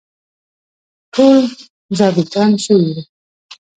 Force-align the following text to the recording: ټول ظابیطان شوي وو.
ټول 1.13 1.39
ظابیطان 1.99 2.51
شوي 2.63 2.87
وو. 2.95 3.01